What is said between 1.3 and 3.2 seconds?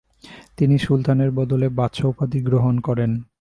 বদলে বাদশাহ উপাধি গ্রহণ করেন।